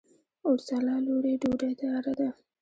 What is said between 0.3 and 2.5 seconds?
اورځلا لورې! ډوډۍ تیاره ده؟